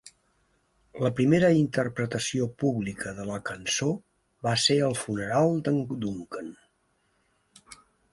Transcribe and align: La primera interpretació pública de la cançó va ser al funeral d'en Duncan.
La 1.07 1.09
primera 1.17 1.49
interpretació 1.57 2.47
pública 2.63 3.13
de 3.19 3.25
la 3.31 3.37
cançó 3.49 3.89
va 4.47 4.55
ser 4.63 4.79
al 4.87 4.97
funeral 5.01 5.55
d'en 5.69 5.79
Duncan. 6.05 6.49